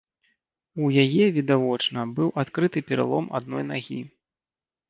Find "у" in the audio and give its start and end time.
0.85-0.89